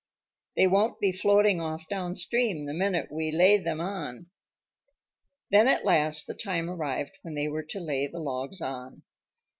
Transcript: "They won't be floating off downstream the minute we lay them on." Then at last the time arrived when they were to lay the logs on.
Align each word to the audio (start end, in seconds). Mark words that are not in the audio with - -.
"They 0.55 0.65
won't 0.65 0.99
be 0.99 1.11
floating 1.11 1.61
off 1.61 1.87
downstream 1.87 2.65
the 2.65 2.73
minute 2.73 3.11
we 3.11 3.29
lay 3.31 3.57
them 3.57 3.79
on." 3.79 4.31
Then 5.51 5.67
at 5.67 5.85
last 5.85 6.25
the 6.25 6.33
time 6.33 6.71
arrived 6.71 7.19
when 7.21 7.35
they 7.35 7.47
were 7.47 7.61
to 7.65 7.79
lay 7.79 8.07
the 8.07 8.17
logs 8.17 8.61
on. 8.63 9.03